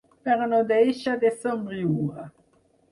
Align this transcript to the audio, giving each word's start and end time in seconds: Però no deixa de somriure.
Però 0.27 0.47
no 0.53 0.61
deixa 0.71 1.15
de 1.25 1.33
somriure. 1.45 2.29